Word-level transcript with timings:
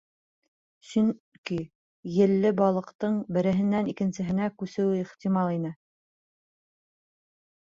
Сөнки 0.91 1.57
елле 2.21 2.51
балыҡтың 2.61 3.19
береһенән 3.37 3.93
икенсеһенә 3.93 4.49
күсеүе 4.63 5.03
ихтимал 5.05 5.53
ине. 5.59 5.75